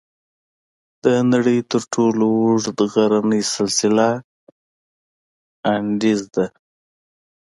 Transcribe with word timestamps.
د 1.03 1.05
نړۍ 1.31 1.59
تر 1.71 1.81
ټولو 1.93 2.25
اوږد 2.41 2.77
غرنی 2.91 3.41
سلسله 3.55 4.09
"انډیز" 5.75 6.21
ده. 6.35 6.45